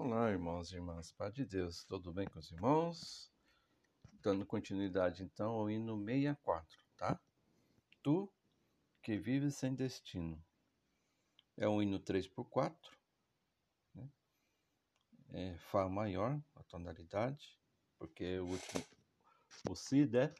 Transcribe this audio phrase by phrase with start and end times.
[0.00, 3.32] Olá, irmãos e irmãs, Pai de Deus, tudo bem com os irmãos?
[4.22, 7.20] Dando continuidade então ao hino 64, tá?
[8.00, 8.32] Tu
[9.02, 10.40] que vives sem destino.
[11.56, 12.76] É um hino 3x4,
[13.92, 14.08] né?
[15.32, 17.58] é Fá maior, a tonalidade,
[17.98, 18.84] porque o último,
[19.68, 20.32] o Si, né?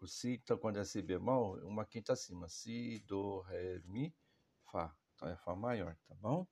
[0.00, 2.48] O Si, então quando é Si bemol, uma quinta acima.
[2.48, 4.16] Si, Do, Ré, Mi,
[4.72, 4.96] Fá.
[5.14, 6.48] Então é Fá maior, tá bom?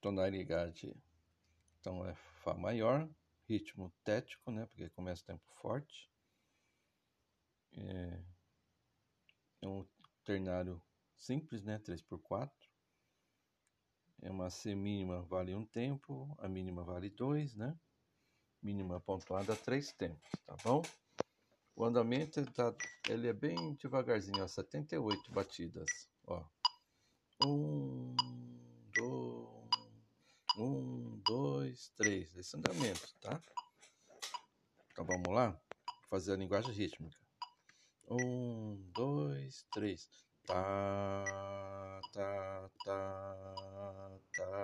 [0.00, 0.94] Tonalidade
[1.80, 3.08] então é Fá maior,
[3.48, 4.66] ritmo tético, né?
[4.66, 6.10] Porque começa tempo forte.
[7.72, 8.22] É,
[9.62, 9.86] é um
[10.24, 10.82] ternário
[11.16, 11.78] simples, né?
[11.78, 12.50] 3x4.
[14.22, 17.78] É uma C mínima vale um tempo, a mínima vale dois, né?
[18.62, 20.82] Mínima pontuada três tempos, tá bom?
[21.76, 22.74] O andamento ele, tá,
[23.08, 26.44] ele é bem devagarzinho, ó, 78 batidas, ó.
[27.44, 28.16] Um,
[28.96, 29.47] dois,
[30.58, 32.36] um, dois, três.
[32.36, 33.40] Esse andamento, tá?
[34.92, 35.58] Então vamos lá?
[36.10, 37.16] Fazer a linguagem rítmica.
[38.10, 40.08] Um, dois, três.
[40.46, 43.54] Tá, tá, tá,
[44.34, 44.57] tá,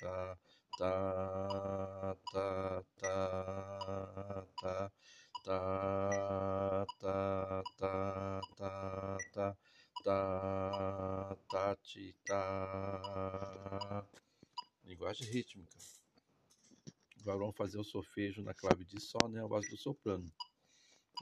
[0.00, 0.38] tá,
[0.78, 4.92] tá, tá, tá, tá,
[5.44, 9.56] tá, tá, tá, tá, tá, tá,
[10.04, 14.06] tá, tá, ti, tá.
[14.84, 15.78] Linguagem rítmica.
[17.20, 19.42] Agora vamos fazer o solfejo na clave de Sol, né?
[19.42, 20.30] A voz do soprano.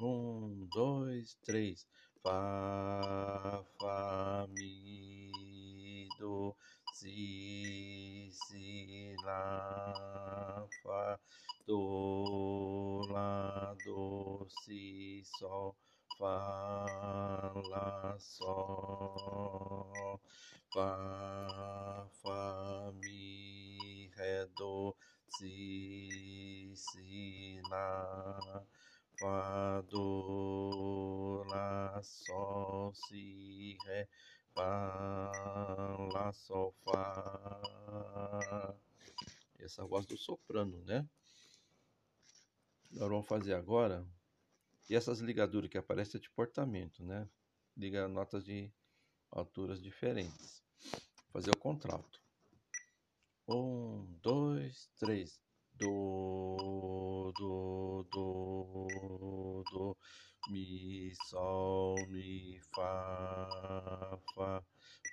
[0.00, 1.86] Um, dois, três.
[2.22, 6.56] Fá, Fá, Mi, Do,
[6.92, 11.18] Si, Si, Lá, Fá,
[11.66, 15.74] Do, Lá, Do, Si, Sol,
[16.18, 20.20] Fá, Lá, Sol,
[20.72, 24.94] Fá, Fá, Mi, Ré, Do,
[25.28, 28.62] Si, Si, Lá,
[29.18, 34.06] Fá, Do, Lá, Sol, Si, Ré,
[34.54, 35.32] Fá,
[36.12, 37.60] Lá, Sol, Fá.
[39.58, 41.08] Essa voz do soprano, né?
[42.90, 44.06] Nós vamos fazer agora.
[44.90, 47.28] E essas ligaduras que aparecem é de portamento, né?
[47.76, 48.70] Liga notas de
[49.30, 50.62] alturas diferentes.
[51.32, 52.20] Fazer o contralto.
[53.48, 55.40] Um, dois, três.
[55.74, 58.86] Do, do, do,
[59.70, 59.96] do,
[60.46, 64.62] mi, sol, mi, fá, fá,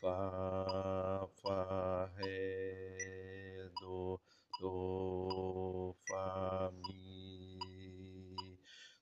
[0.01, 4.19] fá, fá, ré, do,
[4.57, 8.57] do, fá, mi,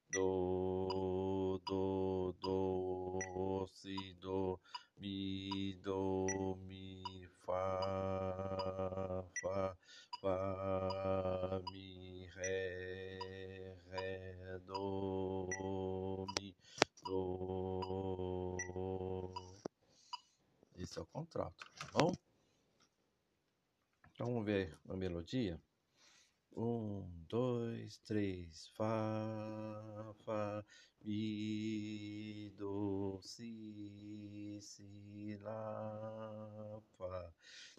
[0.09, 4.59] do, do, do, si, do,
[4.97, 9.77] mi, do, mi, fá, fá,
[10.21, 15.26] Fá, Mi, Ré, Ré, Do,
[21.27, 22.13] contrato, tá bom?
[24.13, 25.61] Então vamos ver a melodia.
[26.55, 30.63] Um, dois, três, Fá, Fá,
[31.03, 37.33] Mi, Do, Si, Si, Lá, Fá,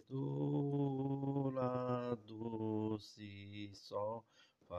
[0.07, 4.23] Do, Lá, Do, Si, Sol,
[4.67, 4.75] Fá,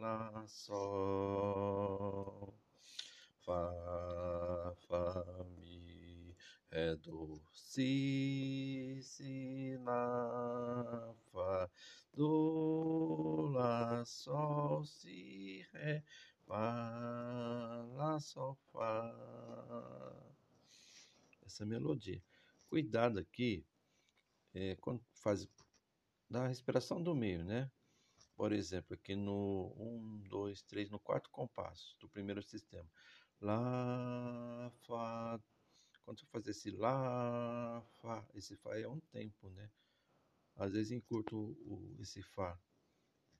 [0.00, 2.52] Lá, Sol,
[3.46, 3.72] Fá,
[7.70, 11.70] Si, Si, Lá, Fá,
[12.12, 16.02] do, lá, sol, si, ré,
[16.48, 19.14] fá, lá, sol, fá.
[21.46, 22.20] Essa melodia.
[22.68, 23.64] Cuidado aqui,
[24.52, 25.48] é, quando faz
[26.28, 27.70] da respiração do meio, né?
[28.34, 32.90] Por exemplo, aqui no 1, 2, 3, no quarto compasso do primeiro sistema.
[33.40, 34.39] Lá.
[36.26, 39.70] Quando você faz esse Lá, Fá, esse Fá é um tempo, né?
[40.60, 42.58] às vezes encurto o, esse Fá.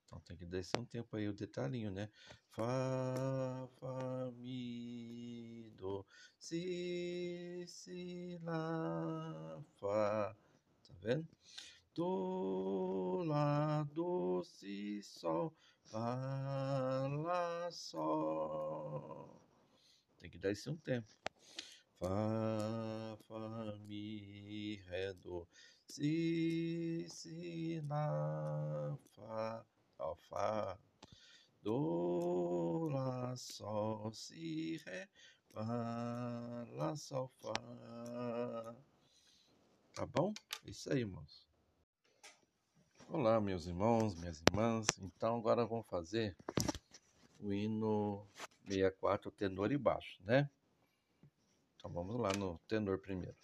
[0.07, 2.11] Então tem que descer um tempo aí o detalhinho, né?
[2.49, 6.05] Fá, Fá, Mi, Do,
[6.39, 10.35] Si, Si, Lá, Fá.
[10.89, 11.29] Tá vendo?
[11.95, 15.55] Do, Lá, Do, Si, Sol,
[15.85, 19.41] Fá, Lá, Sol.
[20.19, 21.09] Tem que dar esse um tempo.
[22.01, 24.81] Fá, Fá, Mi,
[25.87, 29.67] si, si, lá, fá,
[29.99, 30.17] ó,
[31.63, 35.11] do, lá, sol, si, ré,
[35.53, 37.53] fá, lá, sol, fá.
[39.93, 40.33] Tá bom?
[40.65, 41.47] Isso aí, irmãos.
[43.11, 44.87] Olá, meus irmãos, minhas irmãs.
[45.03, 46.35] Então, agora vamos fazer
[47.39, 48.27] o hino
[48.67, 50.49] 64, tenor e baixo, né?
[51.81, 53.35] Então, vamos lá no tenor primeiro.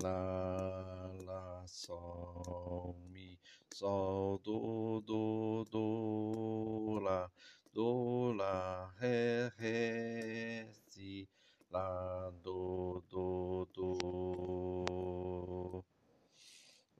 [0.00, 3.40] Lá, lá, sol, mi,
[3.74, 7.28] sol, do, do, do, lá,
[7.72, 11.28] do, lá, ré, ré, si,
[11.68, 14.84] lá, do, do, do,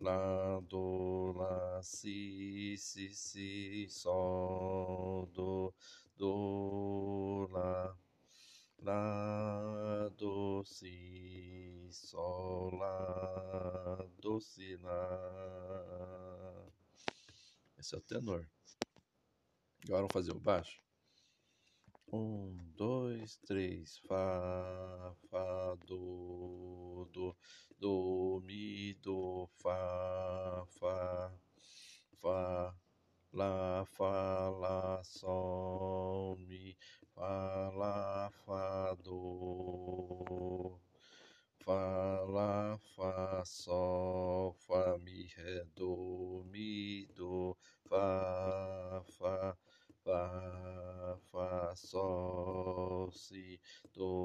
[0.00, 5.72] lá, do, lá, si, si, si, sol, do,
[6.16, 7.96] do, lá,
[8.82, 16.66] lá, do, si, sol, lá, do, si, lá.
[17.78, 18.48] Esse é o tenor.
[19.84, 20.82] Agora vamos fazer o baixo.
[22.12, 27.36] Um, dois, três, Fá, Fá, Do, Do,
[27.78, 31.32] Do, Mi, Do, Fá, Fá,
[32.20, 32.74] Fá,
[33.32, 36.76] Lá, Fá, Lá, Sol, Mi,
[37.14, 40.80] Fá, Lá, Fá, Do,
[41.64, 47.56] Fá, Lá, Fá, Sol, Fá, Mi, Ré, Do, Mi, Do,
[47.96, 49.56] Fá, Fá,
[50.04, 53.58] Fá, Fá, Sol, Si,
[53.94, 54.15] Do,